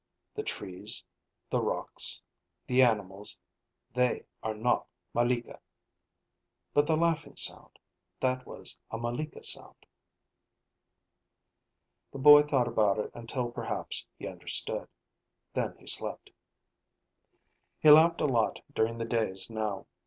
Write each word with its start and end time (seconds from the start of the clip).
"The 0.33 0.41
trees, 0.41 1.03
the 1.51 1.61
rocks, 1.61 2.19
the 2.65 2.81
animals, 2.81 3.39
they 3.93 4.25
are 4.41 4.55
not 4.55 4.87
malika. 5.13 5.59
But 6.73 6.87
the 6.87 6.95
laughing 6.97 7.35
sound, 7.35 7.77
that 8.19 8.43
was 8.47 8.79
a 8.89 8.97
malika 8.97 9.43
sound." 9.43 9.85
The 12.11 12.17
boy 12.17 12.41
thought 12.41 12.67
about 12.67 12.97
it 12.97 13.11
until 13.13 13.51
perhaps 13.51 14.07
he 14.17 14.25
understood. 14.27 14.87
Then 15.53 15.77
he 15.77 15.85
slept. 15.85 16.31
He 17.79 17.91
laughed 17.91 18.21
a 18.21 18.25
lot 18.25 18.59
during 18.73 18.97
the 18.97 19.05
days 19.05 19.51
now. 19.51 19.85